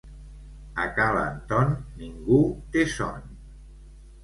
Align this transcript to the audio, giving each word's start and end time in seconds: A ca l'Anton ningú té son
A 0.83 0.85
ca 0.95 1.05
l'Anton 1.17 1.75
ningú 2.01 2.41
té 2.75 2.89
son 2.97 3.31